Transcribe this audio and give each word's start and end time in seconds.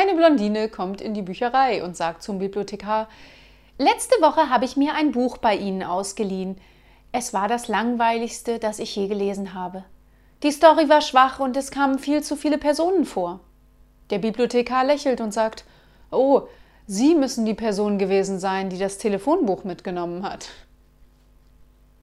Eine 0.00 0.14
Blondine 0.14 0.68
kommt 0.68 1.00
in 1.00 1.12
die 1.12 1.22
Bücherei 1.22 1.82
und 1.82 1.96
sagt 1.96 2.22
zum 2.22 2.38
Bibliothekar, 2.38 3.08
Letzte 3.78 4.14
Woche 4.22 4.48
habe 4.48 4.64
ich 4.64 4.76
mir 4.76 4.94
ein 4.94 5.10
Buch 5.10 5.38
bei 5.38 5.56
Ihnen 5.56 5.82
ausgeliehen. 5.82 6.56
Es 7.10 7.34
war 7.34 7.48
das 7.48 7.66
langweiligste, 7.66 8.60
das 8.60 8.78
ich 8.78 8.94
je 8.94 9.08
gelesen 9.08 9.54
habe. 9.54 9.82
Die 10.44 10.52
Story 10.52 10.88
war 10.88 11.00
schwach 11.00 11.40
und 11.40 11.56
es 11.56 11.72
kamen 11.72 11.98
viel 11.98 12.22
zu 12.22 12.36
viele 12.36 12.58
Personen 12.58 13.06
vor. 13.06 13.40
Der 14.10 14.18
Bibliothekar 14.18 14.84
lächelt 14.84 15.20
und 15.20 15.34
sagt, 15.34 15.64
Oh, 16.12 16.42
Sie 16.86 17.16
müssen 17.16 17.44
die 17.44 17.54
Person 17.54 17.98
gewesen 17.98 18.38
sein, 18.38 18.70
die 18.70 18.78
das 18.78 18.98
Telefonbuch 18.98 19.64
mitgenommen 19.64 20.22
hat. 20.22 20.50